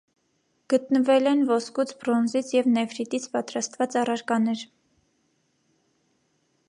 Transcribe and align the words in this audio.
(գտնվել 0.73 1.29
են 1.31 1.43
ոսկուց, 1.49 1.93
բրոնզից 2.03 2.49
և 2.55 2.71
նեֆրիտից 2.77 3.29
պատրաստաված 3.35 3.99
առարկաներ)։ 4.05 4.65